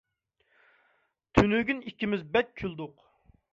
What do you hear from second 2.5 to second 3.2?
كۈلدۇق.